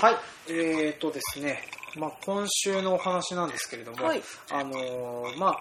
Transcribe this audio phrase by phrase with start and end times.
[0.00, 0.14] はい、
[0.48, 1.60] えーとですね、
[1.98, 5.60] まあ、今週のお話なんですけれども、はいあのーまあ、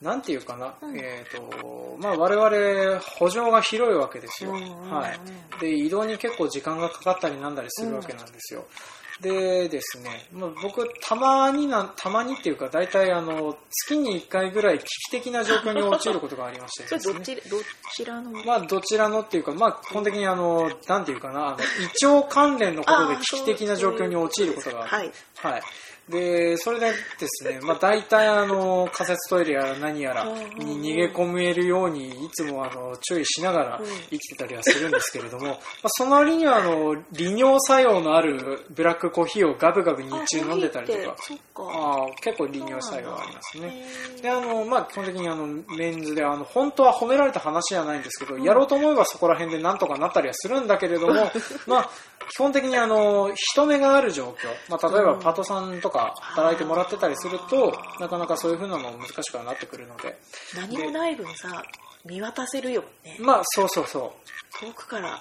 [0.00, 4.52] なんていうかな、うんえーと、まあ、我々、補助が広いわけですよ。
[4.52, 5.18] うんうんうんはい。
[5.60, 8.64] で、移動に結構時間がかかったりなんだりするわけなんですよ。
[9.20, 17.14] でですね、まあ、僕、たまにな、たまにっていうか、大体、あの、月に1回ぐらい危機的な状況に陥ることがありましてですね。
[17.14, 17.58] どっち、ど
[17.94, 24.90] ちらの、まあ、どちらのっていうか、まあ、基本的にあの、なんていうかな、あの、胃腸関連のことで危機的な状況に陥ることがある。
[24.90, 25.12] はい。
[25.36, 25.62] はい。
[26.08, 30.24] で、それでですね、 まあ、大体あの、仮設トイレやら何やら
[30.58, 41.16] に逃げ込めるように、いつもあの、注意しながらうん生きてたりはするんですけれども、まあ、その割にはあの、利尿作用のあるブラックコーヒーをガブガブ日中飲んでたりとか。
[41.56, 43.86] あー結構利尿作用がありますね。
[44.20, 51.30] で、あの、まあ、基本的にあの、メンズで、あの、本当は褒められた話じゃないんですけど、やろうと思えばそこら辺でなんとかなったりはするんだけれども、
[51.66, 51.90] まあ、
[52.30, 60.16] 基本的にあの、人目がある状況、まあ、例えばうんパートさんとか働いてもらってたりすると、なかなかそういう風なのも難しくはなってくるので、
[60.56, 61.62] 何もない分さ、
[62.04, 63.16] 見渡せるよね。
[63.20, 64.14] まあ、そうそうそ
[64.60, 64.64] う。
[64.64, 65.20] 遠くから、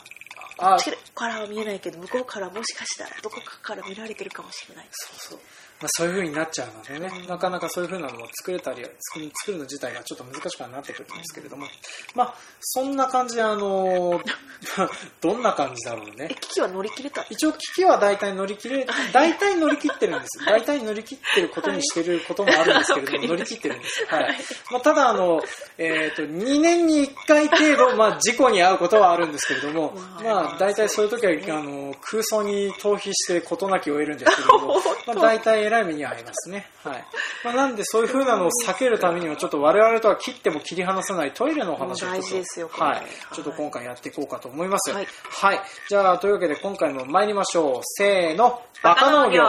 [0.58, 4.88] あこっちからは見えないけど、向こうからもしかしたらどこかから見られてるかもしれない。
[4.92, 5.40] そうそう。
[5.84, 9.20] まあ、そういう風になっちゃうのでね、なかなかそういう風なのも作れたり、作
[9.52, 11.68] るの自体がちょっと難しくはなってくるんですけれども、
[12.16, 14.22] まあ、そんな感じで、あの、
[15.20, 16.30] どんな感じだろうね。
[16.32, 16.36] え、。
[16.36, 17.26] 危機は乗り切れた？
[17.30, 20.46] 一応危機は大体乗り切れ、大体乗り切ってるんです。
[20.46, 23.28] 大体乗り切ってることにしてることもあるんですけれども、はい。
[23.28, 24.06] 乗り切ってるんです。
[24.08, 24.38] はい。
[24.72, 25.44] まあ、ただ、あの、
[25.78, 36.68] えっ、と、2年に1回程度、まあ、事故に遭うことはあるんですけれども、まあ、大体そういう時は、あの、空想に逃避して事なきを得るんですけれども、 まあ、大体偉い目に遭いますね。
[36.84, 37.04] はい。
[37.44, 43.04] まあ、なんで、そういう風なのを避けるためには、ちょっと我々とは切っても切り離さないトイレのお話をちょっとですよはい。
[43.34, 44.92] ちょっと今回やっていこうかと思います。
[44.92, 45.60] はいはい。
[45.90, 47.82] じゃあ、というわけで今回も参りましょう。
[47.84, 49.42] せーの、バカ農業。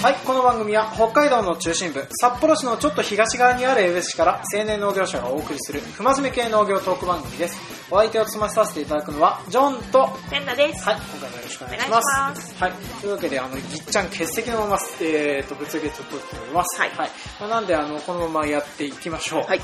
[0.00, 7.78] はい、この番組は北海道の中心部、札幌市のちょっと東側にある江別市から青年農業者がお送りする、不真面目系農業トーク番組です。
[7.90, 10.84] お相手を務めさせていただくのは、ジョンと、ペンダです。
[10.84, 12.04] はい、今回もよろしくお願いします。
[12.18, 16.78] お願いしますはい、というわけで、あの、ぎっちゃん欠席のまま、えーと、物議を取っております。
[16.78, 17.06] はいま
[17.46, 19.44] あ、なんで、あの、このままやっていきましょう。
[19.44, 19.60] はい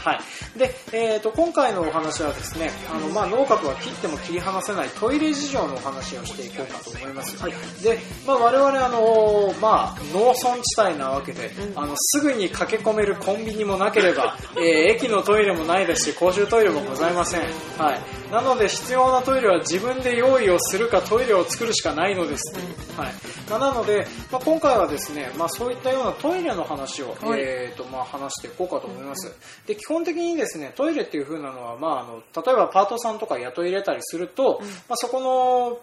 [0.57, 7.37] で、えーと、今回のお話はですね、あの、まあ、農学は切っても切り離せないトイレ事情のお話をしていこうかと思います。
[7.37, 7.53] はい
[7.83, 17.41] で、まあ、我々、あの、まあ、農村地帯なわけで、うんあの、すぐに駆け込めるコンビニもなければ、 えー駅のトイレもないですし、公衆トイレもございません。
[17.79, 18.33] はい。
[18.33, 22.55] なので、必要なトイレは自分で用意をするか、トイレを作るしかないのです。
[22.97, 23.13] はい。
[23.49, 29.33] まあ、なので、まあ、今回はですね、まあ、そういったようなトイレの話を、はいえーと、まあ、話していこうかと思います。
[29.67, 35.79] で、基本的にですね、トイレっていう風なのは、まあ、あの、例えばパートさんとか雇い入れたりすると、うんまあ、そこの、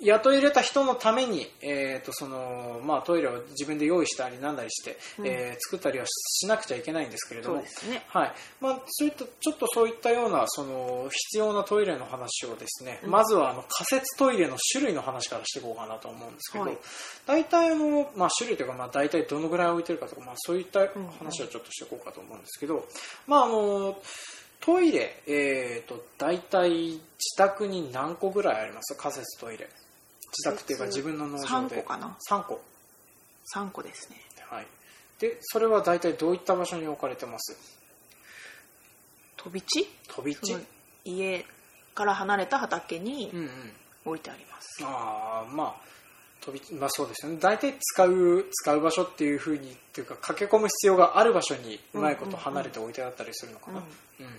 [0.00, 5.26] 雇い入れた人のために、えーとそのまあ、トイレを自分で用意したりなんだりして、うん。
[5.26, 7.64] えー作ったりはしなくちゃいけないんですけれども。
[8.08, 8.32] はい。
[8.60, 13.10] まあ、そういったちょっとそういったようなその必要なトイレの話をですね、うん。
[13.10, 16.78] まずはあの仮設トイレの種類の話からしていこうかなと思うんですけど、はい。
[17.26, 20.80] 大体あの、まあ、種類というか、まあ、大体どのぐらい置いてるかとか、まあ、そういった
[21.18, 22.86] 話をちょっとしていこうかと思うんですけど、
[23.26, 23.96] まああの
[24.60, 27.02] トイレ、えー、と大体自
[27.36, 28.96] 宅に何個ぐらいあります？
[28.96, 29.68] 仮設トイレ
[30.36, 31.76] 自宅っていうか自分の農場で。
[31.76, 32.16] 3個かな。
[32.28, 32.60] 3個。
[33.54, 34.16] 3個ですね。
[34.50, 34.66] はい。
[35.18, 37.56] でそれは大体どういった場所に置かれてます？
[39.36, 39.88] 飛び地？
[40.08, 40.56] 飛び地？
[41.04, 41.44] 家
[41.94, 43.50] から離れた畑にうんうん。
[44.06, 44.84] 置いてあります。
[44.84, 45.74] ああまあ
[46.44, 47.38] 飛びまあそうですよね。
[47.40, 54.26] 大体使う使う場所っていうふうにっていうか駆け込む必要がある場所にうまいこと離れて置いてあったりするのかな、うん。
[54.26, 54.32] うん。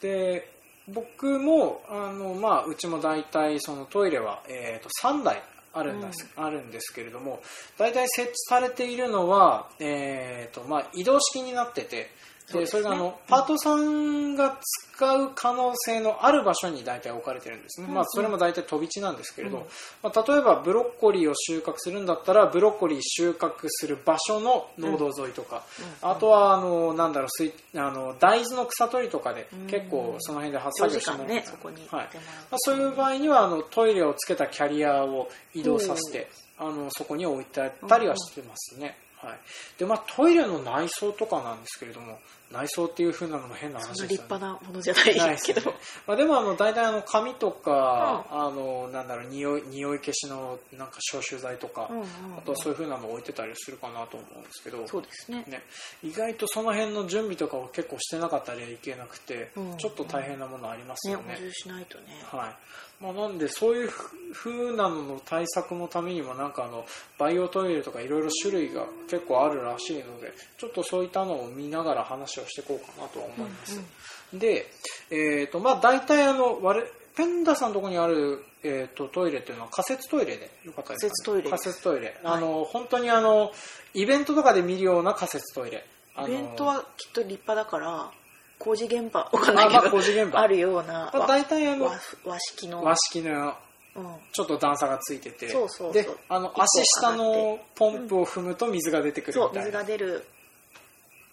[0.00, 0.48] で
[0.88, 5.42] 僕もあの、まあ、うちも大体そのトイレは、えー、と3台
[5.72, 7.40] あるんです,、あるんですけれども
[7.78, 12.10] 大体設置されているのは、えーとまあ、移動式になってて
[12.46, 12.60] ですね。
[12.60, 14.58] でそれがあのパートさんが
[14.94, 19.64] 使う可能性のある場所に大体置かれてるんですね、うんまあ、それも大体飛び地なんですけれど、うん。
[20.02, 29.66] まあ、例えばブロッコリーを収穫するんだったらブロッコリー収穫する場所の農道沿いとか、うんあとはあのなんだろうあの大豆の草取りとかでうん。
[29.66, 31.44] 結構その辺で発作業してもらう間ね、
[31.90, 32.08] はい。
[32.14, 32.20] ま
[32.52, 39.38] あ、そういう場合にはあのトイレをつけたキャリアを移動させてあのそこに置いてあったりはしてますね、はい、
[39.78, 42.18] でまあトイレの内装とかなんですけれども
[42.54, 44.24] 内装っていう風なのも変な話ですよね。
[44.28, 45.76] 派なものじゃないですけど、よね。
[46.06, 52.08] まあ、でもあの大体あの紙とか、あのなんだろう匂い匂い消しのなんか消臭剤とか、うんうんうん。
[52.38, 54.86] あとはそういう風なの置いてたりするかなと思うんですけど。
[54.86, 55.44] そうですね。
[55.48, 55.62] ね、
[56.02, 61.34] 意外とその辺の準備とかを結構してなかったりはいけなくて、うんちょっと大変なものありますねよね。
[61.34, 62.04] 補充しないとね。
[62.30, 62.54] はい。
[63.00, 66.86] まあ、なんでそういうふうなのの対策のためにもなんかあの
[67.18, 73.80] バイオトイレとかいろいろ種類が結構あるらしいのでちょっとそういったのを見ながら話をしていこうかなとは思います、
[74.32, 74.66] で、
[75.10, 81.50] えーとまあ、大体あの我々ペンダさんのところにある、えー、とトイレっていうのは仮設トイレでよかったですか、ね、仮設トイレ。
[81.50, 83.52] 仮設トイレ、あの本当にあの
[83.94, 85.86] イベントとかで見るような仮設トイレ
[86.26, 88.10] イベントはきっと立派だから
[88.58, 90.40] 工事現場わかんないけどあまあ工事現場。
[90.40, 91.92] あるようなまあ、大体あの和
[92.24, 92.82] 和式の。
[92.82, 93.52] 和式のうん
[94.32, 95.92] ちょっと段差がついててそうそう
[96.28, 99.40] あの足下のポンプを踏むと水が出てくる。
[99.40, 100.26] みたいな、が出る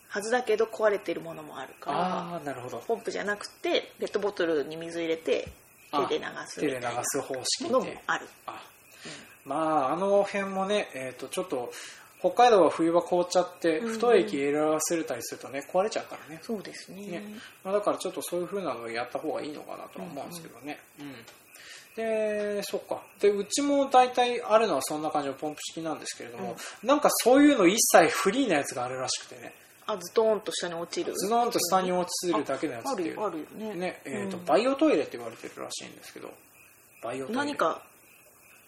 [0.08, 2.78] はずだけど壊れてるものもあるからああなるほど。
[2.88, 5.48] ポンプじゃなくてペットボトルに水入れて
[6.08, 8.28] 手で流す手で流す方式ものもである。
[8.46, 8.62] あ
[9.46, 11.72] まああの辺もね、えー、とちょっと
[12.20, 16.40] 北海道は冬場凍っちゃってうん太い液入れ合わせたりするとね壊れちゃうからね。
[16.44, 17.08] そうですね。
[17.08, 17.24] ね。
[17.64, 21.16] まあ、だからちょっとそういう風なのをやった方がいいのかなとは思うんですけどね、うん
[21.96, 23.02] でそっか。
[23.20, 29.54] でうちも大体あるのはそんな感じのポンプ式なんですけれども、なんかそういうの一切フリーなやつがあるらしくてね。
[29.88, 31.14] あズドーンと下に落ちる。
[31.14, 33.20] ズドンと下に落ちるだけのやつっていう。
[33.20, 33.76] あるよあるよね。
[33.76, 34.46] ねえーとうん。
[34.46, 36.32] バイオトイレって言われてるらしいんですけど。
[37.04, 37.38] バイオトイレ。
[37.40, 37.82] 何か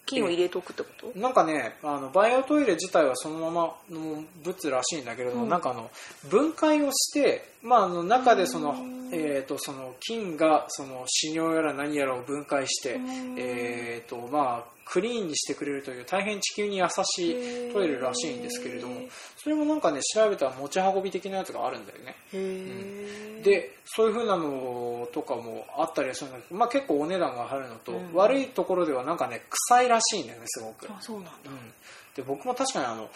[0.06, 1.18] 菌を入れておくってこと？
[1.18, 5.48] なんかねあのバイオトイレ自体はそのままの物らしいんだけれども、うん。
[5.48, 5.90] なんかあの
[6.28, 13.34] 分解をして、まあ、あの中でその,、うんえー、とその菌がその死尿やら何やらを分解して、うん。
[13.38, 19.00] えーとまあ、クリーンにしてくれるという大変地球に優しいトイレらしいんですけれども
[19.36, 22.16] それもなんかね調べたら持ち運び的なやつがあるんだよね。
[22.32, 28.14] へえでそういう風なのとかもあったりはするんだけど、まあ、結構お値段が張るのと、うん。
[28.14, 30.86] 悪いところではなんかね臭いらしいんだよねすごく。
[30.90, 31.32] あそうなんだ。
[31.46, 31.72] うん、
[32.14, 33.08] で僕も確かにあの、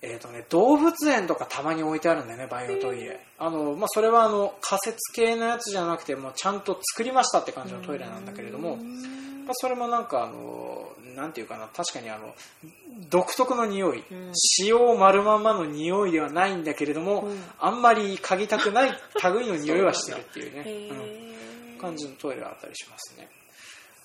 [0.00, 3.20] えーとね、動物園とかたまに置いてあるんだよねバイオトイレ。
[3.38, 12.34] あの、まあ、それはあの仮設系のやつじゃなくてもうちゃんと作りましたって感じのトイレなんだけれども、うんまあ、それもなんかあのなんていうかな確かにあの
[13.10, 14.30] 独特の匂い、うん。
[14.34, 17.42] 使用丸まんまの匂いではないんだけれども、うん。
[17.58, 18.90] あんまり嗅ぎたくない
[19.34, 23.30] 類の匂いはしてるっていうねへうんー感じのトイレがあったりしますね。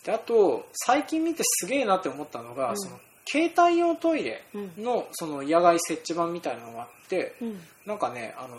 [0.06, 2.80] であと最近見てすげえなって思ったのが、うん。
[2.80, 4.44] その携帯用トイレ
[4.78, 7.60] のその野外設置版みたいなのがあって、うん。
[7.86, 8.58] なんかねあの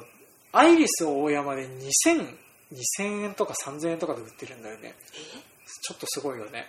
[0.53, 2.27] アイリス大山で2000
[2.73, 4.95] 2000円とか3000円とかで売ってるんだよね。
[5.83, 6.67] ちょっとすごいよね。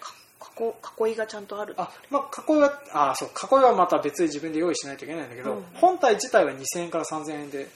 [0.57, 1.73] 囲囲いがちゃんとある。
[1.77, 5.63] あまあ囲いはあそう囲いはまた別に自分で用意しないといけないんだけど、うん。
[5.75, 7.67] 本体自体は2000円から3000円でっ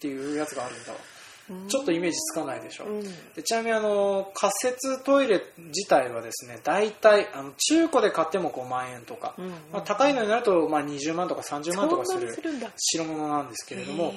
[0.00, 0.98] ていうやつがあるんだわ
[1.68, 3.02] ちょっとイメージつかないでしょ、うん。
[3.34, 9.50] でちなみにあの仮設トイレ自体はですね大体あの中古で買っても5万円とか、うんうん。
[9.72, 12.34] まあ、高いのになると、まあ、20万とか30万とかする
[12.94, 14.12] 代物なんですけれども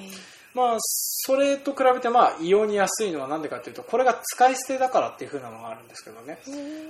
[0.54, 6.38] まあそれと比べてまあ異様に安いのは何でかっていうとこれが使い捨てだからっていう風なのがあるんですけどね。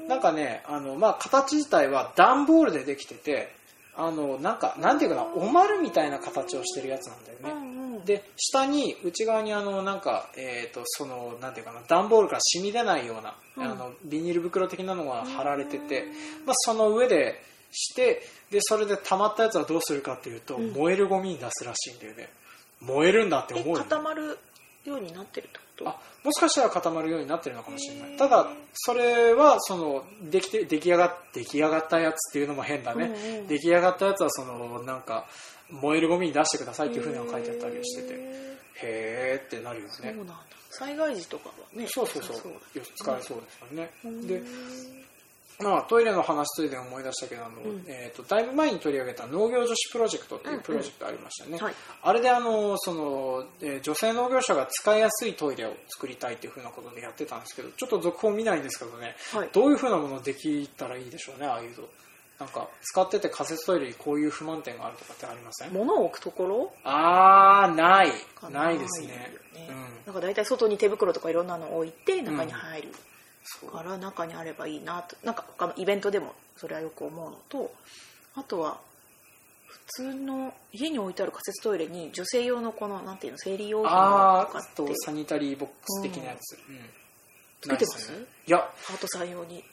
[0.06, 3.54] なんかねあの、まあ、形自体は段ボールでできてて
[3.96, 7.73] あのなんかなんていうかなおまるみたいな形をしてるやつなんだよね、
[8.04, 13.62] で下に内側にあのなんか、えー、とそのなんていうかな段ボールから染み出ないような、うん。
[13.64, 16.04] あのビニール袋的なのが貼られてて、
[16.44, 17.42] まあ、その上で
[17.72, 20.72] してでそれで溜まったやつはどうするかっていうと、うん。
[20.72, 22.28] 燃えるゴミに出すらしいんだよね。
[22.80, 23.84] 燃えるんだってえ思うよね。
[23.88, 24.38] 固まる
[24.84, 25.88] ようになってるってこと？
[25.88, 28.16] あもしかしたら固まるようになってるのかもしれない。
[28.16, 33.46] ただそれはそのできて出来上が出来上がったやつっていうのも変だね、うんうん。
[33.46, 35.26] 出来上がったやつはそのなんか
[35.70, 38.14] 燃えるゴミに出してくださいっていうふうには書いてあったりしてて。
[38.14, 39.92] へへーってなるよね。
[39.92, 40.34] ーそうなんだ。
[40.70, 41.86] 災害時とかはね。
[41.88, 42.52] そうそうそう。
[42.78, 44.26] よ使えそうですよね、うん。
[44.26, 44.42] で
[45.60, 47.84] まあ、トイレの話ついで思い出したけどあの、うん。
[47.86, 51.74] えー、とだいぶ前に取り上げた農業女子プロジェクトっていうプロジェクトありましたね、はい。
[52.02, 59.48] あれであのその、えー女性農業者が使いやすいトイレを作りたいっていうふうなことでやってたんですけどちょっと続報見ないんですけどね、はい。
[59.52, 61.84] どういうふうなものできたらいいでしょうねああいうの
[62.44, 65.72] なんか使ってて仮設トイレにこういう不満点があるとかってありません？
[65.72, 66.72] 物を置くところ？
[66.84, 68.12] あーない。
[68.38, 69.08] かないですね。
[69.08, 69.68] よね。
[69.70, 69.76] うん。
[70.04, 72.88] なんか大体外に手袋とかいろんなの置いて中に入る
[73.44, 73.70] そう。
[73.70, 75.16] から中にあればいいなと。
[75.24, 77.72] なんか他のイベントでもそれはよく思うのと
[78.34, 78.78] あとは
[79.66, 86.78] 普通の家に置いてある仮設トイレに女性用のこのなんていうの生理用品とかってとサニタリーボックス的なやつ、うん
[87.64, 88.12] つけてます？
[88.12, 88.58] ねいや。
[88.86, 89.64] パートさん用に。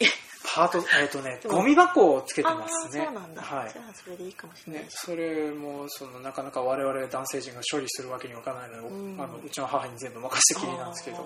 [0.44, 3.06] ハートえっ、とねゴミ箱をつけてますね。
[3.06, 3.72] そうなんだ、はい。
[3.72, 4.82] じゃあそれでいいかもしれない。
[4.84, 9.22] ね、それもそのなかなか我々男性陣が処理するわけにはいかないので、うん。
[9.22, 11.26] あのうちの母に全部任せてきりなんですけど、うん。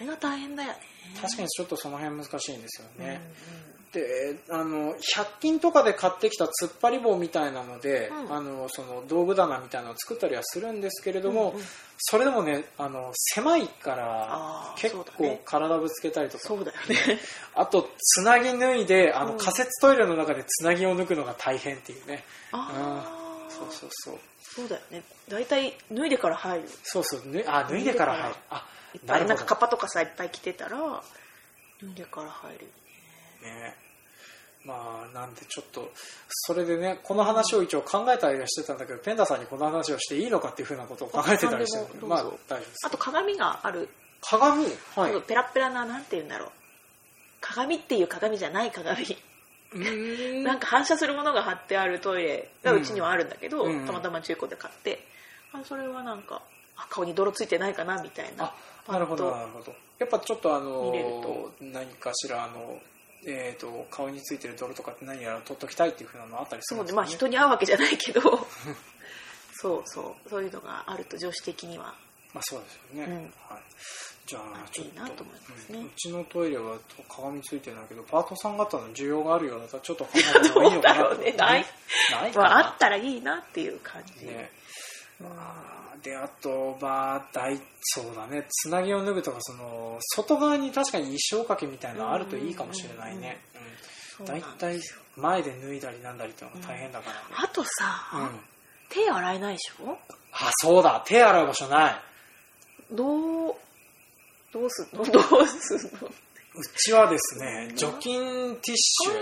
[0.00, 0.76] れが大変だよね。
[1.20, 3.20] 確かにちょっとその辺難しいんですよね、
[3.68, 4.94] うんであの100
[5.40, 8.34] 均とかで買ってきた突っ張り棒みたいなので、うん。
[8.34, 11.64] あのその道具棚みたいなのを作ったりはするんですけれども、うんうん。
[11.98, 17.20] それでもねあの狭いから結構体ぶつけたりとか、そうだよね。
[17.54, 19.38] あとつなぎ脱いであのうん。
[19.38, 23.13] 仮設トイレの中でつなぎを抜くのが大変っていうね、ああ
[23.58, 24.18] そうそうそう。
[24.40, 25.02] そうだよね。
[25.28, 26.68] 大体脱いでから入る。
[26.82, 27.22] そうそう。
[27.26, 28.36] ぬあ脱いでから入る。
[28.50, 30.78] あいっぱいなんかカッパとかさいっぱい着てたら
[31.82, 32.66] 脱いでから入る
[33.42, 33.76] ね。
[34.64, 35.90] まあなんでちょっと
[36.28, 42.86] それでねこの話を一応考えたりはしてたんだけどペンダさんにこの話をしていいのかっていうふうなことを考えてたりしてまあ大丈夫です。
[42.86, 43.90] あと鏡がある、
[44.22, 44.64] 鏡？
[44.96, 45.20] はい。
[45.22, 46.48] ペラペラななんて言うんだろう。
[47.40, 49.04] 鏡っていう鏡じゃない鏡
[50.44, 53.86] なんか反射するものが貼ってあるトイレがうちにはあるんだけど、うん。
[53.86, 55.06] たまたま中古で買って、
[55.52, 56.42] あそれはなんか
[56.76, 58.52] あ顔に泥ついてないかなみたいな。
[58.86, 59.74] あなるほどなるほど。
[59.98, 61.52] やっぱちょっとあの見れると。
[61.60, 62.78] 何かしらあの
[63.26, 68.20] えー、と顔についてる泥とかって何やら取っときたいっていうふうなのあったりするそうんですか、ね、でまあ人に会うわけじゃないけど。
[69.56, 70.28] そうそう。
[70.28, 71.94] そういうのがあると女子的には
[72.34, 73.22] まあそうですよね、うん。
[73.22, 73.32] はい、
[74.26, 74.86] じゃあちょっ
[75.16, 75.24] と。
[75.70, 75.84] うん。
[75.86, 76.76] うちのトイレは
[77.08, 81.64] 鏡ついてないけどパートさん方の需要があるようだったらちょっと考えた方がいいのかな ねない。
[82.10, 84.50] ないかまあ、ったらいいなっていう感じ、ね。
[85.20, 88.46] うんあーであとまあ大そうだね。
[88.50, 93.40] つなぎを脱ぐとかその外側に確かに衣装掛けみたいなのあるといいかもしれないね。
[94.26, 94.78] 大体
[95.16, 97.16] 前で脱いだりなんだりっていうのが大変だから。
[97.16, 98.40] ねあとさ、うん、
[98.90, 99.96] 手洗えないでしょ？
[100.32, 101.02] あそうだ。
[101.06, 101.94] 手洗う場所ない
[102.92, 103.54] どう
[104.52, 106.08] どうすんのどうすんの？
[106.08, 106.12] う
[106.76, 109.14] ちはですね除菌ティッシュ。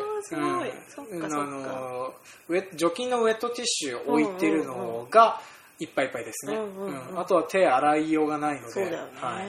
[2.76, 5.40] 除菌のウェットティッシュを置いてるのが
[5.78, 7.08] いっぱいいっぱいですね、うんうんうん。
[7.10, 7.18] うん。
[7.18, 9.46] あとは手洗いようがないのでそうだよね、はい、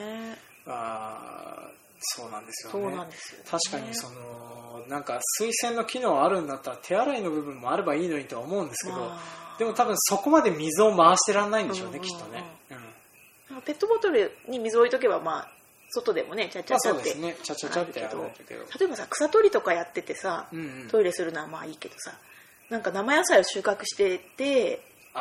[0.66, 2.96] あーそうなんですよね。
[2.96, 3.02] ね、
[3.50, 9.56] 確かにそのなんか水洗の機能あるんだったら手洗いの部分もあればいいのにとは思うんですけど、まあ。
[9.58, 12.10] でも多分そこまで水を回してらんないんでしょうね、うんうんうん。
[12.10, 12.44] きっとね、
[13.64, 15.48] ペットボトルに水を置いとけばまあ
[15.90, 17.36] 外でもねちゃちまあゃちゃって、そうですね。
[17.42, 20.88] ちゃちゃちゃって例えばさ草取りとかやっててさ、うんうん。
[20.88, 22.12] トイレするのはまあいいけどさ
[22.70, 24.80] なんか生野菜を収穫してて
[25.14, 25.20] ト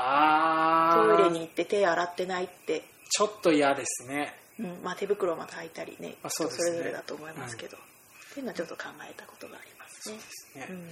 [1.19, 4.33] イレに行って手洗ってないって、ちょっと嫌ですね。
[4.59, 6.65] うんまあ、手袋をまた履いたりねあそうですね。
[6.65, 7.79] 人それぞれだと思いますけど、っ
[8.33, 10.17] ていうのはちょっと考えたことがありますね。
[10.55, 10.89] ね、うん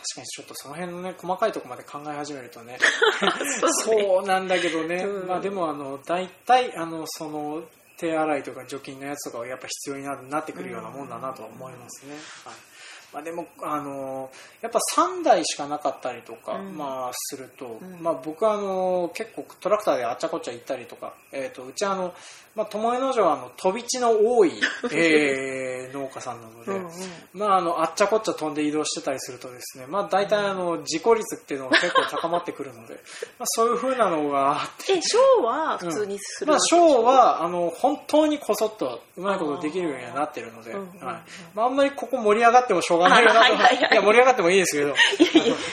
[0.00, 2.78] 確かにちょっとその辺のね細かいところまで考え始めるとね。
[3.84, 4.02] そうね。
[4.04, 5.28] そうなんだけどね、うん。
[5.28, 7.62] まあでもあの大体あのその
[7.98, 12.14] 手洗いとか除菌のやつとかはやっぱ必要にななってくるようなもんだなとは思いますね、
[12.44, 12.69] はい
[13.12, 14.30] まあ、でもあの
[14.62, 16.76] やっぱ3台しかなかったりとか、うん。
[16.76, 18.02] まあ、すると、ん。
[18.02, 22.14] まあ、僕はあの結構トラクターであっちゃこっちゃ行ったりとか、えー、とうちあの、
[22.54, 24.52] まあ、友江農場はあの飛び地の多い、
[24.92, 26.90] えー農家さんなので、うんうん。
[27.34, 32.94] まあ、あのあっちゃこっちゃ飛んで移動してたりするとですね、まあ、大体あの事故率っていうのが結構高まってくるので
[33.38, 34.94] まあそういうふうなのがあって。
[34.94, 36.88] えショーは普通にするまあ、わけでしょ？
[36.88, 41.22] ショーはあの本当にこそっとうまいことできるようにはなってるので、ま
[41.56, 44.88] あ、あんまりここ盛り上がってもしょうがないよなと、あはいはいはいいや盛り上がってもいいですけど。
[44.88, 44.94] い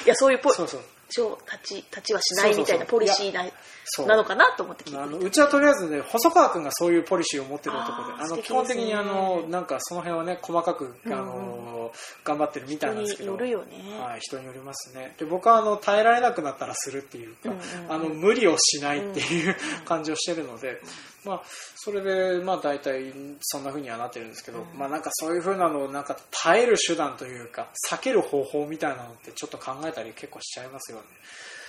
[0.06, 0.82] やそういうポそうそう。
[1.10, 3.46] ショー立ち立ちはしないみたいなポリシーな
[3.86, 4.08] そう。
[4.08, 8.44] なのかなと思って聞いてあのみうちはとりあえずね細川君がそういうポリシーを持ってる男であーあのね。
[8.50, 11.92] 本的にあのなんかその辺はね細かくあの、
[12.26, 13.32] 頑張ってるみたい人になんですけど。
[13.32, 15.16] よるよね、はい、人によりますね。
[15.18, 17.92] で僕はあの耐えられなくなったらするっていうか、うんうんうん。
[17.94, 19.56] あの無理をしないっていう
[19.86, 20.82] 感じをしてるので、
[21.28, 21.42] まあ、
[21.76, 24.80] それでまあ大体そんな風にはなってるんですけど、うん。
[24.80, 31.04] まあなんかそういう風なのをなんか耐える手段というか避ける方法みたいなのってちょっと考えたり結構しちゃいますよね。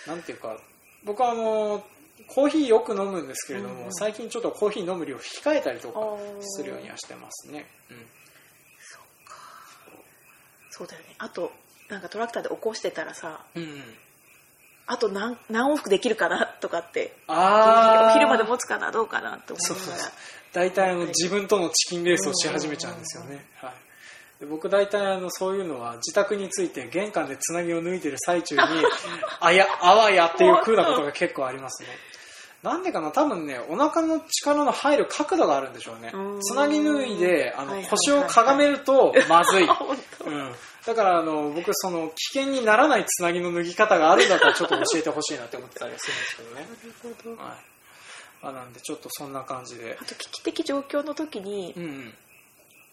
[0.07, 0.57] なんていうか
[1.05, 1.85] 僕はあの
[2.27, 3.95] コーヒーよく飲むんですけれども、うんうん。
[3.95, 6.01] 最近ちょっとコーヒー飲む量を控えたりとか
[6.41, 7.67] するようにはしてますね。
[7.91, 8.07] うん。
[10.71, 11.15] そうだよね。
[11.19, 11.51] あと
[11.89, 13.83] なんかトラクターで起こしてたらさうんうん、
[14.91, 18.11] あと何何往復できるかなとかってあー。
[18.11, 20.13] お昼まで持つかなどうかなって思そうがら
[20.53, 28.63] 大体あの自分とのチキンレースをし始めちゃうんですよね、はい、で僕大体あのそういうのは自宅について玄関でつなぎを抜いてる最中に
[29.41, 31.89] あやあわやっていう風なことが結構ありますね。
[32.63, 36.11] なんでかな多分ねお腹の力の入る角度があるんでしょうね。
[36.13, 36.41] うん。
[36.41, 39.65] つなぎ脱いであのはいはいはい腰をかがめるとまずい、
[40.27, 40.55] うん、
[40.89, 47.43] だからあの僕その危険にならないつなぎの脱ぎ方があるんだったらちょっと教えてほしいなって思ってたりはするんですけどね、なるほど。
[47.43, 47.51] はい。
[48.43, 49.99] まあ、なんでちょっとそんな感じで。
[50.01, 52.15] あと危機的状況の時にうんうん。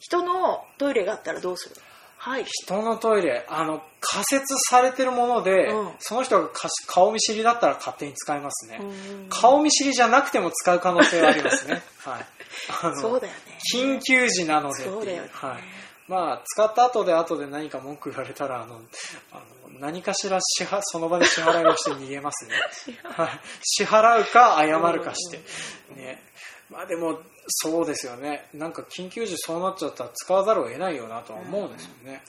[0.02, 1.75] 人のトイレがあったらどうする
[2.18, 2.44] はい。
[2.44, 3.46] 人のトイレ。
[3.48, 5.92] あの仮設されてるもので、うん。
[6.00, 9.28] その人がかし顔見知りだったら勝手に使いますね、うん。
[9.30, 11.82] 顔見知りじゃなくても使う可能性はありますね。
[12.04, 12.25] はい。
[12.84, 13.40] あのそうだよね。
[13.74, 14.96] 緊急時なのでっていう。
[14.96, 15.64] そうだよね、はい
[16.08, 18.76] まあ、使った後で後で何か文句言われたらあの
[19.32, 22.54] あの何かしら支払その場で支払いをして逃げますね。
[23.04, 23.40] はい。
[23.64, 25.40] 支払うか謝るかして、
[25.96, 26.22] ね。
[26.70, 28.48] まあでもそうですよね。
[28.54, 32.24] なんか緊急時そうなっちゃったら使わざるを得ないよなとは思うんですよね、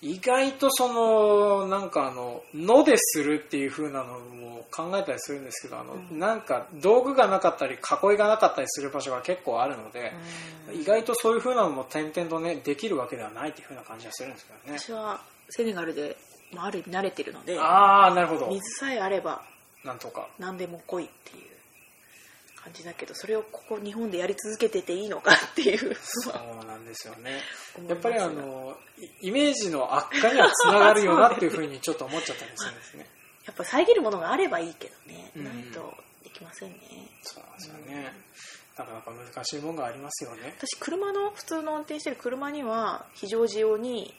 [0.00, 6.18] 意外とそのなんかあののでするっていう風なのも考えたりするんですけどあの、うん。
[6.18, 10.12] なんか道具がなかったり囲いがなかったりする場所が結構あるので、
[10.72, 10.80] うん。
[10.80, 14.78] 意外とそういう風なのも点々とねできるわけではないっていう風な感じがするんですけどね。
[14.78, 16.16] 私はセネガルで、
[16.52, 18.48] まあ、ある意味慣れてるのでああなるほど。
[18.50, 19.42] 水さえあれば
[19.84, 20.28] なんとか。
[20.38, 21.57] 何でも来いっていう
[22.68, 25.96] 感じだけどそれをここ日本でやり続けてていいのかっていう。
[26.00, 27.40] そうなんですよね。
[27.88, 28.76] やっぱりあの
[29.22, 33.06] イイメージの悪化にはつながるよなっていう風にちょっと思っちゃったりするんですね。
[33.46, 35.44] やっぱ遮るものがあればいいけどね、うん。
[35.44, 36.78] ないとできませんね。
[37.22, 38.12] そうなんですよね。
[38.76, 40.54] なかなか難しいもんがありますよね。
[40.58, 44.14] 私車の普通の運転してる車には非常時用に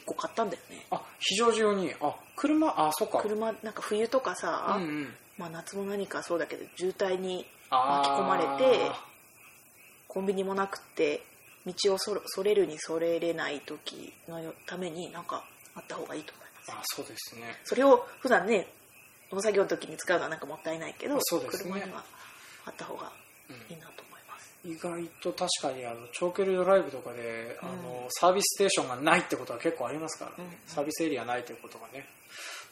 [0.00, 0.86] 1個買ったんだよね。
[0.90, 1.94] あ非常時用に。
[2.00, 3.20] あ車あそっか。
[3.22, 5.16] 車なんか冬とかさ、うんうん。
[5.40, 8.90] まあ、夏も何かそうだけど渋滞に巻き込まれて
[10.08, 11.22] コンビニもなくって
[11.66, 16.96] 道をそれそれるにそれれない時のためになんかあった方がいいと思います。
[16.96, 17.56] あそうですね。
[17.64, 18.66] それを普段ね
[19.32, 21.20] 農作業の時に使うのはなんかもったいないけど、ね。
[21.48, 22.02] 車には
[22.66, 23.12] あった方が
[23.68, 32.06] いいなと思います、意外と確かにあの長距離ドライブとかで、あのサービスステーションがないってことは結構ありますからね、うんサービスエリアないということがね、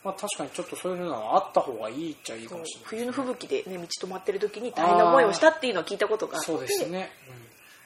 [0.04, 6.46] まあ、確かにちょっとそういうふうなのあった方がいいっちゃいいかもしれない冬の吹雪で、ね、道止まってる時に大変な思いをしたっていうのを聞いたことがあって。
[6.46, 7.10] そうですね、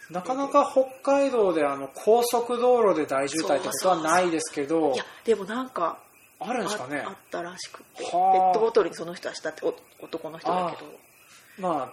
[0.09, 5.99] うん、なかなか北海道であの高速道路で大渋滞ってことはないですけどいやでもなんか
[6.45, 6.99] あるんですかね。
[6.99, 8.04] ああったらしくて。
[8.04, 8.50] ペはあ。
[8.50, 10.90] ットボトルにその人はしたってお男の人だけど。
[11.59, 11.92] ま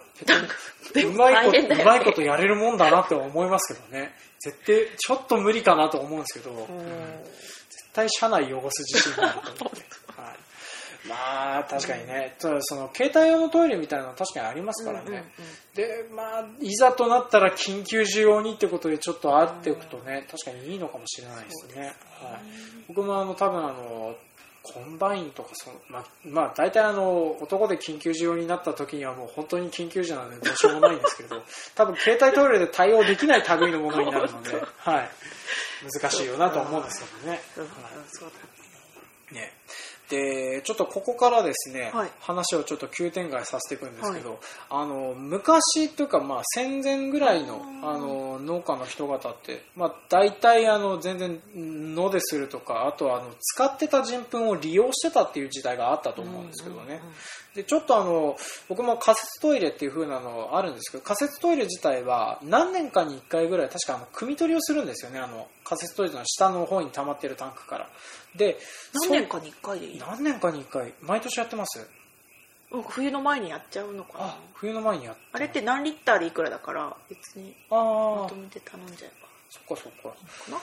[1.04, 1.82] うまいこと、大変だよね。
[1.82, 4.12] うまいことやれるもんだなって思いますけどね。
[4.38, 6.66] 絶対ちょっと無理かなと思うんですけど、うん。
[7.68, 9.88] 絶対車内汚す自信があると思って、はい、
[11.08, 15.24] まあ確かにね、ただその携帯用のトイレみたいなのは確かにありますからね、うんうんうん
[15.74, 21.82] でまあいざとなったら緊急需要にってことでちょっとあっておくとね、確かにいいのかもしれないですね。
[21.84, 21.94] はい、
[22.88, 24.16] 僕もあの多分あの
[24.62, 31.42] コンバインとかその、まあ、まあ大体あの男で緊急需要になった時にはもう本当に緊急時なのでどうしようもないんですけど
[31.74, 35.10] 多分携帯トイレで対応できない類のものになるので、 はい、
[36.00, 37.40] 難しいよなと思うんですけどね。
[37.56, 37.64] は
[39.30, 39.34] い。
[39.34, 39.52] ね、
[40.10, 42.10] でちょっとここからですね、はい。
[42.18, 57.00] 話をちょっと急展開させていくんですけど、あの昔というか、まあ、戦前ぐらいのあの農家の人方って、まあ、大体あの全然野でするとかあとはあの使ってた人糞を利用してたっていう時代があったと思うんですけどね、うんうんうん
[57.54, 58.36] でちょっとあの
[58.68, 67.88] 僕も仮設トイレっていう風なのあるんですけど仮設トイレ自体は何年かに1回ぐらい確かあの汲み取りをするんですよねあの仮設トイレの下の方に溜まってるタンクから。
[68.34, 68.58] で
[68.92, 70.92] 何年かに1回でいい何年かに1回。
[71.00, 71.88] 毎年やってます。
[72.72, 74.24] なんか冬の前にやっちゃうのかな。
[74.24, 77.54] あ冬の前にやあれって何リッターでいくらだから別に。
[77.70, 79.12] ああまとめて頼んじゃえ
[79.48, 80.08] そっかそっか。
[80.50, 80.60] ば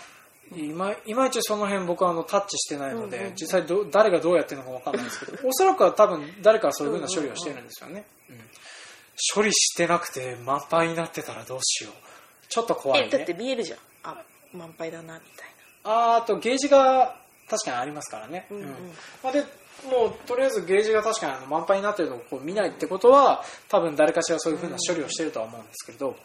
[0.57, 3.35] いいまいまいちその辺僕はあのタッチしてないので、うんうんうん。
[3.35, 8.49] 実際ど誰がどうやってるのか分かんないですけど おそらくは多分誰かはそういう風な処理をしてるんですよね、うん。
[9.33, 11.93] 処理してなくて満杯になってたらどうしよう。
[12.49, 13.01] ちょっと怖ね。
[13.01, 13.79] ないえだって見えるじゃん。
[13.79, 13.81] あ
[14.57, 15.47] 満杯だなみたい
[15.83, 17.15] あーあとゲージが
[17.49, 18.65] 確かにありますからね、うんうん。
[19.23, 19.41] まあ、で
[19.89, 26.15] もうとりあえずゲージが確かにあの満杯になってるのをこう見ないってことは多分誰かしらそういう風な処理をしてるとは思うんですけれど、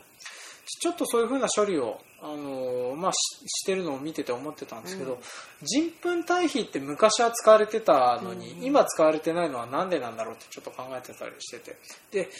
[0.82, 3.16] ちょっとそういう風な処理を、あのーまあ、し
[3.46, 5.18] してるのを見てて思ってたんですけど、うん。
[5.62, 8.64] 人糞堆肥って昔は使われてたのに、うん。
[8.64, 11.76] 今使われてないのはなんでなんだろうってちょっと考えてたりしてて。
[12.10, 12.30] で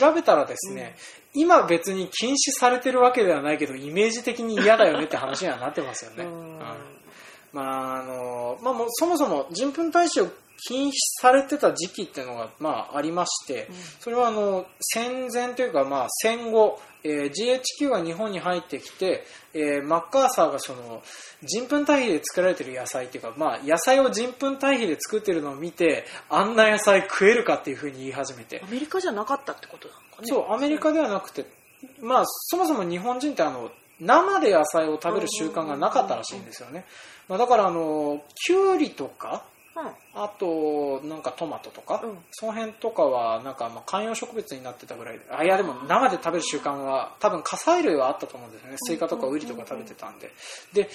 [0.00, 0.96] 調べたらですね、
[1.32, 6.24] 今別に禁止されてるわけではないけどイメージ的に嫌だよねって話にはなってますよね。
[7.52, 10.32] まああのまあ、もうそもそも人糞堆肥を
[10.68, 13.74] 禁止されてた時期っていうのが、まあ、ありまして、うん。
[14.00, 21.02] それはあの戦前というか、まあ、戦後、えー GHQ が日本に入ってきて、えーマッカーサーがその
[21.44, 28.62] 人糞堆肥で作られてる野菜っていうか、まあ、野菜を人糞堆肥で作ってるのを見てあんな野菜食えるかっていうふうに言い始めて。
[28.64, 30.28] アメリカじゃなかったってことなのかね。
[30.28, 31.44] そうアメリカではなくて、
[32.00, 33.70] まあ、そもそも日本人ってあの
[34.00, 36.84] 生で野菜を食べる習慣がなかったらしいんですよね、
[37.28, 39.51] まあ、だからあのキュウリとかうん
[40.14, 42.18] あとなんかトマトとか、うん。
[42.30, 45.24] その辺とかはなんかまあ観葉植物になってたぐらいで。
[45.30, 48.76] あいやでも生で食べる習慣は多分果菜類はあったと思うんですよね。
[48.78, 50.30] スイカとかウリとか食べてたんで。
[50.72, 50.88] で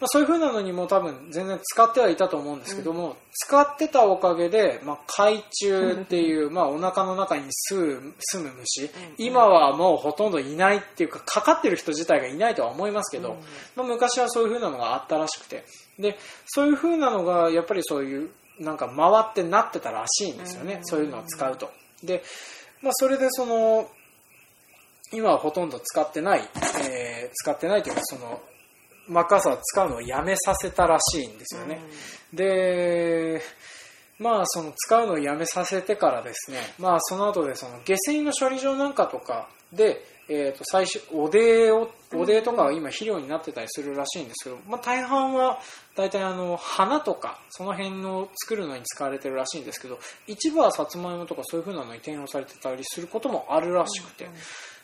[0.00, 13.38] まあ、そういう風なのにも多分全然使ってはいたと思うんですけども、使ってたおかげで、まあ、回虫っていう、 まあ、お腹の中に住む住む虫、今はもうほとんどいないっていうかかかってる人自体がいないとは思いますけど、
[13.74, 15.64] まあ、昔はそういう風なのがあったらしくて
[15.98, 18.30] でそういう風なのがやっぱりそういう
[18.60, 21.70] なんか回ってなってたらしいんですよね、そういうのを使うと。
[22.02, 22.22] で、
[22.82, 23.88] まあ、それでその
[25.12, 26.48] 今はほとんど使ってない、
[26.90, 28.40] えー使ってないというかその
[29.08, 31.80] マッカーサーは使うのをやめさせたらしいんですよね。
[32.32, 33.40] で、
[34.18, 45.58] まあその使うのをやめさせてからですね、まあその後でその下水の処理場なんかとかで、えー、と最初おでをおでとかは今肥料になってたりするらしいんですけど、まあ、大半は
[45.96, 54.28] 大体あの花とかその辺の作るのに使われてるらしいんですけど一部はさつまいもとかそういう風なのに転用されてたりすることもあるらしくて、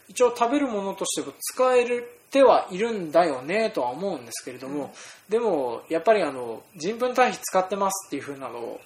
[0.09, 1.85] 一応食べるものとしても使え
[2.31, 4.95] てはいるんだよねとは思うんですけれども、
[5.29, 8.81] でもやっぱりあの人糞堆肥使ってますっていう風なのを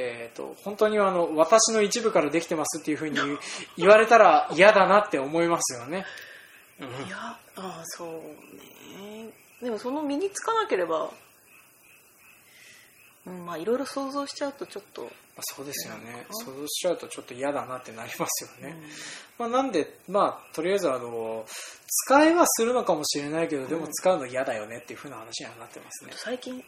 [0.00, 3.18] えー、と本当にあの私の一部からできてますっていうふうに
[3.76, 6.04] 言われたら嫌だなって思いますよね。
[6.80, 7.06] うん。
[7.06, 9.30] いやああそうね。
[9.62, 11.10] でもその身につかなければ
[13.26, 15.10] うんまあいろいろ想像しちゃうとちょっと、まあ
[15.42, 16.26] そうですよね。
[16.30, 18.76] 想像しちゃうとちょっと嫌だなってなりますよね、
[19.38, 19.50] うん。
[19.50, 21.44] まあ、なんで、まあ、とりあえずあの
[22.06, 26.64] 使いはするのかもしれないけどでも使うの嫌だよねっていうふうな話にはなってますね、最近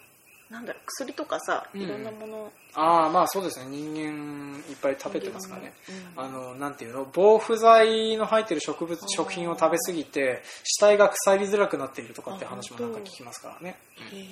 [0.53, 1.81] なんだろう薬とかさうん。
[1.81, 3.67] いろんなもの、ああまあそうですね。
[3.71, 5.73] 人間いっぱい食べてますからね、
[6.17, 6.25] うん。
[6.25, 7.09] あのなんていうの？
[7.11, 13.77] 防腐剤の入ってる植物食品を食べ過ぎて死体が腐りづらくなっているとかって話もなんか聞きますからね、
[14.13, 14.19] うん。
[14.19, 14.25] へ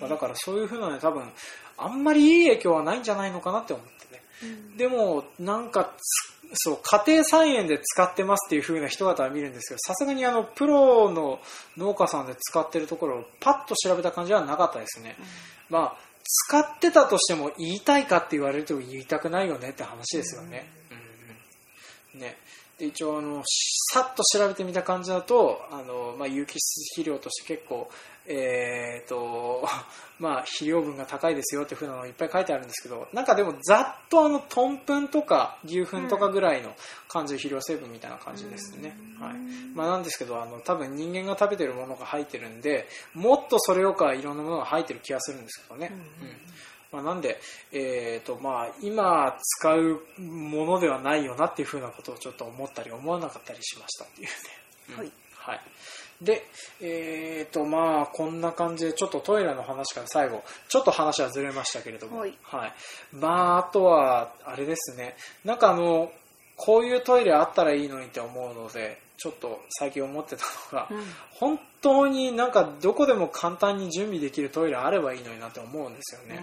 [0.00, 1.22] まあ、だからそういうふうなね多分
[1.78, 4.22] あんまりいい影響はないんじゃないのかなって思ってね。
[4.74, 11.40] ーでもなんかつそう家庭菜園で使ってますっていう風な人方は見るんですけどさすがにあのプロの
[11.76, 15.16] 農家さんで使ってるところをパッと調べた感じはなかったですね、
[15.70, 22.20] まあ使ってたとしても言いたいかって言われると言いたくないよねって話ですよね、うんうん。
[22.20, 22.36] ね。
[22.78, 23.42] で一応あの
[23.92, 27.90] さっと調べてみた感じだとあの、まあ、有機質肥料として結構
[28.26, 29.66] えーと
[30.18, 36.74] まあ、肥料分が高いですよっていうふうなのいっぱい書いてあるんですけどなんかでもざっとあのトンプンとか牛糞とかぐらいの
[37.08, 39.34] 感じの肥料成分みたいな感じですね、はい。
[39.74, 46.28] まあ、なんですけどあの多分人間が食べてるものが入ってるんでもっとそれよかいろんなものが入ってる気がするんですけどね、うん。
[46.28, 46.36] うん。
[46.92, 47.40] まあ、なんで、
[47.72, 54.32] えーとまあ、今使うものではないよなっていうふうなことをちょっと思ったり思わなかったりしましたっていうね、
[54.90, 54.96] うん。
[54.98, 55.12] はい。
[55.42, 55.60] はい、
[56.22, 56.44] で、
[56.80, 62.32] えーとまあ、こんな感じでちょっとトイレの話から最後ちょっと話はずれましたけれども、はい。
[63.12, 65.16] まあ、あとはあれですね。
[65.44, 66.12] なんかあの
[66.56, 71.04] こういうトイレあったらいいのにって思うのでちょっと最近思ってたのが、うん。
[71.32, 76.40] 本当になんかどこでも簡単に準備できるトイレあればいいのになって思うんですよね。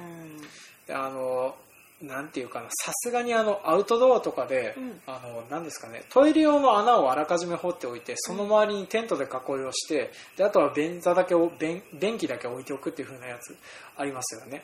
[0.87, 1.55] であの
[2.01, 5.01] なんていうかなさすがにあのアウトドアとかで、うん。
[5.07, 13.55] あのなんですかねトイレ用の穴をあらかじめ掘っておいてその周りにテントで囲いをしてであとは便座だけを便便器だけ置いておくっていう風なやつ
[13.97, 14.63] ありますよね。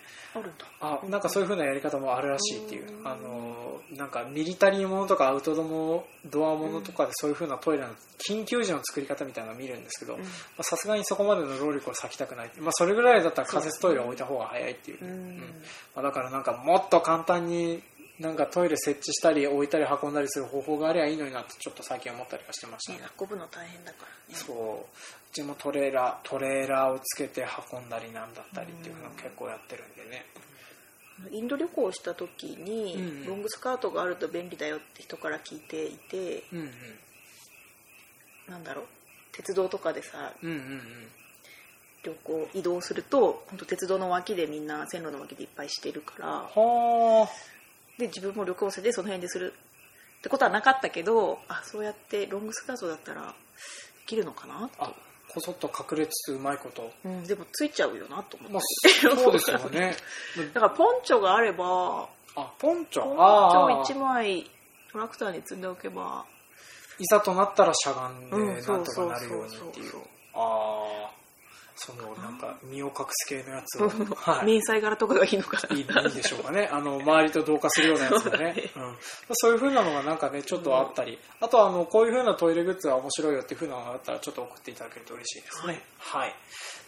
[0.80, 3.00] あなんかそういう風なやり方もあるらしいっていう。
[3.00, 3.08] うん。
[3.08, 10.18] あのなんかミリタリーものとかアウトドアものとかでそういう風なトイレの緊急時の作り方みたいなのを見るんですけど
[10.62, 15.38] さすがにそこまでの労力を割きたくない、まあ、それぐらいだったら仮設トイレを置いた方が早いっていううん。
[15.96, 17.82] まあ、だからなんかもっと簡単に
[18.20, 23.00] なんかトイレ設置したり置いたり運んだりする方法があればいいのになってちょっと最近思ったりはしてましたね。
[23.00, 24.40] ね運ぶの大変だからね。
[24.40, 24.58] そう。
[24.78, 30.26] うちもトレーラートレーラーをつけて運んだりなんだったりっていうのを結構やってるんでね。
[31.32, 33.26] インド旅行した時に、うん。
[33.26, 36.72] ロングスカートがあると便利だよって人から聞いていてうんうん。
[38.48, 38.86] なんだろう
[39.34, 40.82] 鉄道とかでさうんうんうん
[42.06, 47.28] 旅行移動すると本当鉄道の脇でみんな線路の脇でいっぱいしてるからは
[47.98, 49.54] で自分も旅行生でその辺でする
[50.20, 53.34] ってことはなかったけどあそうやってロングスカートだったらで
[54.06, 54.94] きるのかなああ
[55.34, 56.92] こそっと隠れつつうまいこと。
[57.04, 59.94] うん、でもついちゃうよなと思って、まあそうですよね。
[60.54, 63.04] だからポンチョがあればあポンチョ？
[63.04, 64.50] ポンチョ1枚
[64.92, 66.26] トラクターに積んでおけば
[67.00, 69.62] いざとなったらしゃがんでうんなんとかなるようにっていう。
[69.62, 70.02] そうそうそう
[70.36, 71.25] ああ
[71.76, 73.90] そのなんか身を隠す系のやつを。
[74.16, 74.46] はい。
[74.46, 75.76] 迷彩柄とかがいいのかな。
[75.76, 76.70] いいいいんでしょうかね。
[76.72, 78.72] あの周りと同化するようなやつがね。
[78.74, 78.96] そううん、
[79.34, 85.82] そういう風なのがなんかねちょっとあったり、あとはあのこういう風なトイレグッズは面白いよっていう風なのがあったらちょっと送っていただけると嬉しいですね。
[86.00, 86.34] はい、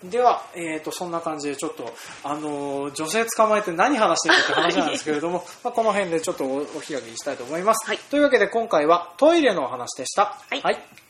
[0.06, 7.98] では、えー、とそんな感じでちょっとあの女性捕まえて何話してるかって話なんですけれども、まあ、この辺でちょっとおお開きにしたいと思います、はい。
[7.98, 10.38] というわけで今回はトイレのお話でした。
[10.50, 11.07] はい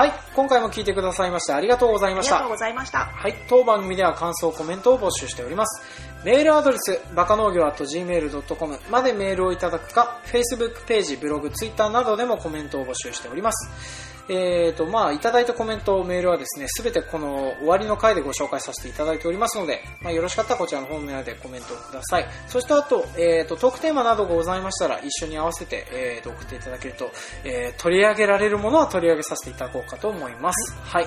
[0.00, 2.56] はいはい、今回も聞いてくださいましてありがとうございましたありがとう。
[2.56, 3.00] ございました。
[3.00, 5.82] はい、当番組では感想、コメントを募集しております。
[6.24, 14.09] メールアドレス、バカ農業 .gmail.com までメールをいただくか、Facebook ページ、ブログ、Twitter などでもコメントを募集しております。
[14.32, 22.26] えーと、まあ、いただいたコメント、メールはですね、すべてこの終わりの回でご紹介させていただいておりますので、まあ、よろしかったらこちらの方面でコメントをください。
[22.46, 27.10] そしてあと、えーと、トークテーマなどがございましたら、一緒に合わせて、えーと、送っていただけると、
[27.44, 30.74] えー取り上げられるものは取り上げさせていただこうかと思います。
[30.82, 31.06] はい。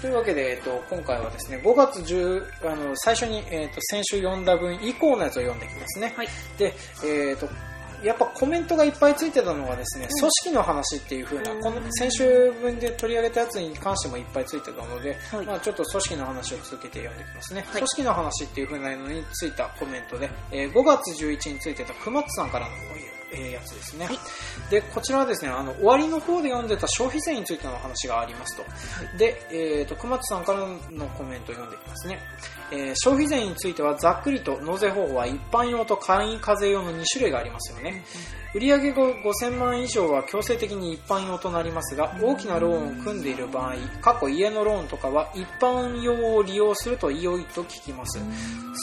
[0.00, 6.12] というわけで、えっと、今回はですね、5月10、あの、最初に、えっと、先週読んだ分以降のやつを読んでいきますね。
[6.16, 6.28] はい。
[6.58, 7.48] で、えっと、
[8.02, 15.46] やっぱコメントがいっぱいついてたのがですね、組織の話っていう風な、この先週分で取り上げたやつに関してもいっぱいついてたので、はい。
[15.46, 17.60] まあちょっと組織の話を続けて読んでいきますね。
[17.62, 17.72] はい。
[17.74, 24.06] 組織の話っていう風なのについたコメントで、えー5月11についてた熊津さんからのこういう、えーやつですね。
[24.06, 24.18] はい
[24.70, 28.64] で、こちらはですね、あの、終わりの方で読んでた消費税についての話がありますと。
[29.18, 32.18] で、えっ、と、熊津さんからのコメントを読んでいきますね。
[32.72, 38.04] えー消費税についてはざっくりと納税方法は一般用と簡易課税用の2種類がありますよね。
[38.52, 48.18] 売上後5000万以上は強制的に一般用となりますが、大きなローンを組んでいる場合、過去家のローンとかは一般用を利用すると良いと聞きます。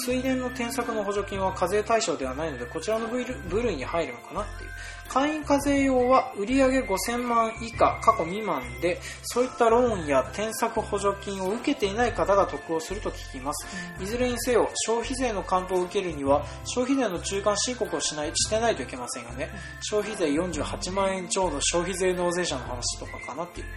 [0.05, 4.69] 水田の転作の補助金は課税対象ではないので、こちらの部類に入るのかなっていう。
[5.09, 13.67] 簡易課税用は売上5000万以下、過去未満で、そういったローンや転作補助金を受けていない方が得をすると聞きます。
[14.01, 19.49] いずれにせよ、消費税の還付を受けるには、消費税の中間申告をしない、してないといけませんよね。
[19.81, 23.67] 消費税48万円超の消費税納税者の話とかかなっていう。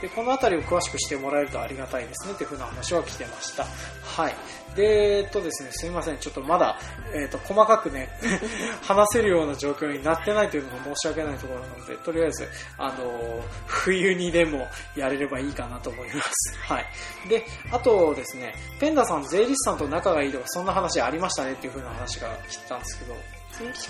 [0.00, 3.64] で、このあたりを詳しくしてもらえるとありがたいですねっていうふうな話は来てました。
[4.04, 4.34] はい。
[4.76, 6.18] で、えっとですね、すいません。
[6.18, 6.78] ちょっとまだ、
[7.14, 8.10] えっと、細かくね、
[8.84, 16.56] 話せるような状況になってないというのが申し訳ないところなので、とりあえず、あの、冬にでもやれればいいかなと思います。
[16.60, 16.86] はい。
[17.28, 23.16] で、あとですね、ペンダさん、税理士さんと仲がいいとか、そんな話ありましたねっていうふうな話が来てたんですけど、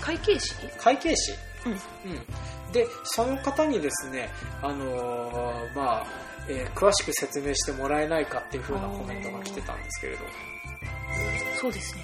[0.01, 0.53] 会計士？
[0.77, 1.33] 会計士？
[1.65, 1.71] うん。
[1.71, 4.29] うん、でその方にですね、
[4.61, 6.07] あのーまあ
[6.49, 10.19] えー詳しく説明してもらえないかっていう風なコメントが来てたんですけれど
[11.59, 12.01] そうですね。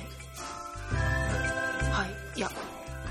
[1.91, 2.39] はい。
[2.39, 2.49] いや、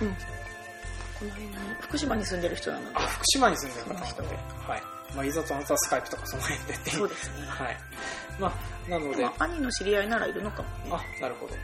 [0.01, 0.09] うん。
[0.09, 4.37] この辺に、福島に住んでる人なのであ、福島に住んでる方なで、
[4.67, 4.83] はい
[5.15, 7.47] まあ、いざとあなたはスカイプとかその辺でっていうそうですね。
[7.47, 7.77] はい
[8.41, 10.75] まあ、なのででも、兄の知り合いならいるのかもね。
[10.91, 11.55] あなるほど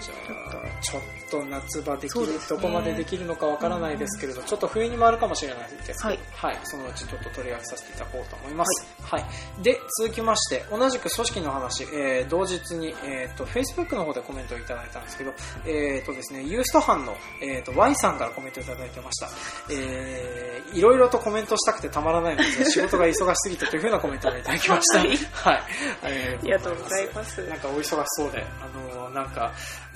[0.00, 8.86] じゃちょっとあちょっと夏場できる、ねどこまでできるのかわからないですけれど、ちょっと冬にもあるかもしれないですけど、はいはい、そのうちちょっと取り上げさせていただこうと思います。
[9.02, 9.24] はい。
[9.62, 15.32] で、続きまして、同じく組織の話、えー同日に、えっ、と、Facebook の方でコメントをいただいたんですけど、
[15.66, 19.28] えっ、とですね、ユースト班の、えっ、と、Y さんからコメントをいただいてました。
[19.70, 24.98] えーいろいろとコメントしたくてたまらないのですが、仕事が忙しすぎたというふうなコメントをいただきました。
[25.00, 25.62] はいはい。
[26.04, 29.52] えありがとうございますなんかお忙しそうで、あのーなんか、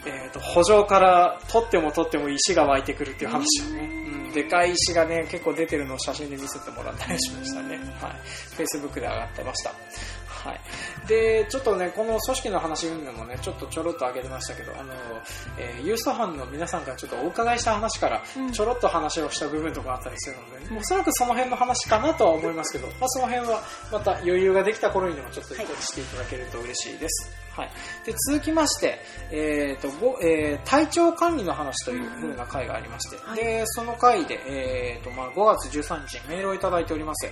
[0.07, 3.91] えっ、と、補助から取っても取っても石が湧いてくるっていう話をね、
[4.27, 7.77] うん、でかい石がね、結構出てるのを写真で見せてもらったりしましたね。
[8.01, 8.13] はい。
[8.57, 9.71] Facebook で上がってました。
[10.47, 11.09] はい。
[11.09, 14.93] で、ちょっとね、この組織の話云々もね、ちょっとちょろっと上げてましたけど、あの、
[15.59, 27.36] えーユースト班の皆さんからちょっとお伺いした話から、うんちょろっと話をした部分とかあったりするので、おそらくその辺の話かなとは思いますけど、まあ、その辺はまた余裕ができた頃にでもちょっとしていただけると嬉しいです。
[27.57, 27.71] はい。
[28.05, 28.99] で、続きまして、
[29.31, 37.27] えっ、と、ごえー体調管理の話という風な回がありまして、はいで、その回で、えっ、と、まあ、5月13日にメールをいただいております。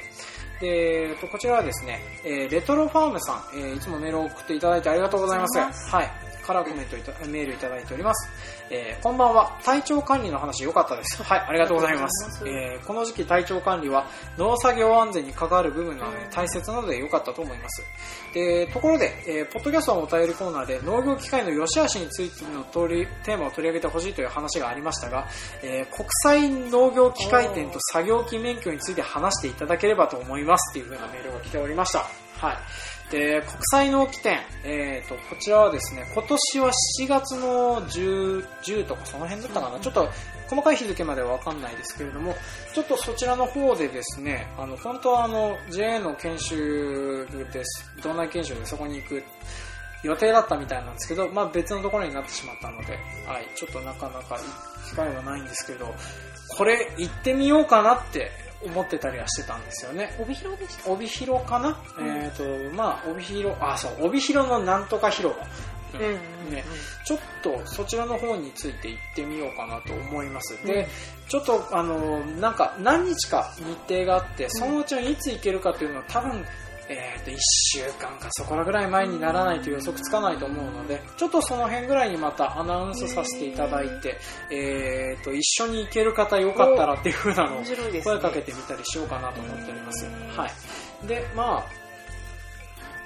[0.60, 5.90] で、えーとこちらはですね、えーレトロファームさん、えーいつもメールを送っていただいてありがとうございます。
[5.90, 6.34] はい。
[6.44, 8.28] からコメントいた、メールいただいております。
[8.70, 9.58] えーこんばんは。
[9.62, 11.22] 体調管理の話良かったです。
[11.22, 12.24] はい、ありがとうございます。
[12.24, 14.06] ありがとうございえーこの時期体調管理は
[14.38, 17.82] 農作業安全に関わる部分なので大切なので良かったと思います。
[18.32, 25.26] で、ところで、えーポッドキャストのお便りコーナーで農業機械の良し悪しについての通りテーマを取り上げてほしいという話がありましたが、
[25.62, 32.06] えー国際農業機械店と作業機免許について話していただければと思いますっていう風なメールが来ておりました。
[32.38, 32.56] はい。
[33.14, 40.08] で、国際農機店、えっ、と、こちらはですね、今年は7月の10、10とかその辺だったかな、ちょっと
[40.50, 42.34] 細かい日付まではわかんないですけれども、
[42.74, 49.22] ちょっとそちらの方でですね、あの、本当はあの、JA の研修です、道内研修でそこに行く
[50.02, 52.98] 予定だったみたいなんですけど、まあ別のところになってしまったので、
[53.28, 54.40] はい、ちょっとなかなか
[54.90, 55.94] 機会はないんですけど、
[56.56, 58.32] これ行ってみようかなって
[58.64, 60.16] 思ってたりはしてたんですよね。
[60.18, 60.90] 帯広でした？
[60.90, 65.46] 帯広かな、うんえっ、と、まあ、帯広、あ、そう、帯広のなんとか広場。
[65.94, 66.64] うんうんね、
[67.04, 70.54] ちょっとそちらの方について行ってみようかなと思います。
[70.66, 70.88] で、
[71.28, 76.44] ちょっとあの、なんか何日か日程があって、そのうちのいつ行けるかっていうのは多分、
[76.88, 84.18] えー、と1週間かそこらぐらい前にならないと予測つかないと思うのでちょっとその辺ぐらいにまたアナウンスさせていただいて、
[84.50, 90.06] えー、と一緒に行ける方よかったらっていう風なのを声かけてみたりしようかなと思っております。
[90.36, 91.83] はい、でまあ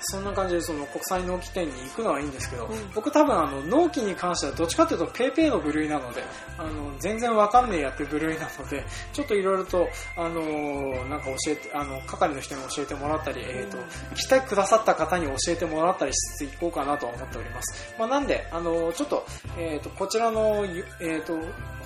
[0.01, 2.91] そんな感じでその国際納期店に行くのはいいんですけど、うん。
[2.95, 6.23] 僕多分あの納期に関してはどっちかというと PayPay の部類なので
[6.57, 13.79] あの全然わかんねえやっていう部類なので ちょっといろいろとあのーなんか教えてあの係の人に教えてもらったり、えー、と
[14.15, 19.25] 来てくださった方に教えてもらったりしつつ行こうかなとは思っております、まあ、なんであのーちょっと,、
[19.57, 21.39] えー、とこちらの、ゆえー、と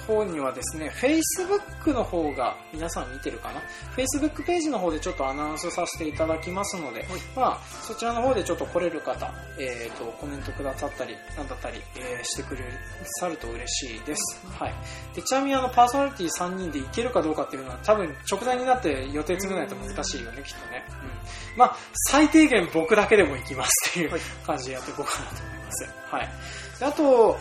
[0.07, 3.61] 方にはですね Facebook の方が皆さん見てるかな
[3.97, 7.05] ？Facebook ページの方でちょっとアナウンスさせていただきますので、
[7.37, 12.65] まあ、そちらの方でちょっと来れる方、えー、とコメントくださったりなんだったり、えーしてくれ
[13.21, 14.75] さると嬉しいです、はい、
[15.15, 21.12] でちなみにあのパーソナリティ3人で行けるかどうかっていうのは多分直前になって予定詰めないと難しいよね、きっとね、うん、
[21.57, 21.77] まあ
[22.11, 24.11] 最低限僕だけでも行きますっていう
[24.47, 26.29] 感じでやっていこうかなと思います、はい、
[26.81, 27.39] あと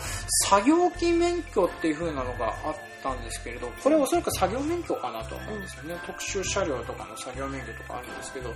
[0.48, 8.52] 作業機免許っていう風なのがあったんですけれどこれおそらく作業免許かなと思うんですよね、特殊車両とかの作業免許とかあるんですけど。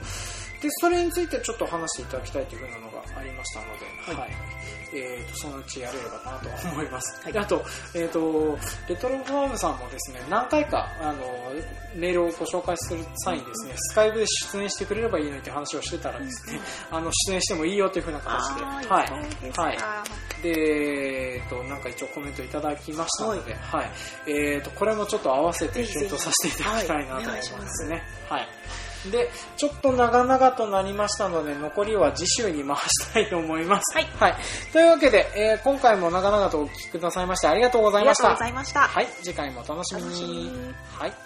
[0.63, 3.67] でそれについてちょっと話していただきたいという風なのがありましたの
[4.15, 4.31] で、はい。
[4.95, 7.63] えー、とそのうちやれればなと思います、であと,、
[7.95, 8.57] えー、と
[8.89, 11.53] レトロファームさんもですね何回かあの
[11.95, 18.87] メールをご紹介する際にですねスカイプで出演してくれればいいのにって話をしてたらですね、あの出演してもいいよという風な形で、はい。
[18.87, 23.91] はい、で、えっと、なんか一応コメントいただきましたので、はい。
[24.27, 28.03] えっと、これもちょっと合わせて検討させていただきたいなと思いますね。
[28.29, 28.49] はい。
[29.11, 33.95] で、ちょっと長々となりましたので、残りは次週に回したいと思います。
[33.95, 34.35] はい
[34.73, 38.47] というわけで、えー今回も長々とお聞きくださいましてありがとうございましたありがとうご。
[38.47, 38.81] ざいました。
[38.81, 39.07] はい。
[39.23, 40.75] 次回もお楽しみに。
[40.99, 41.26] はい。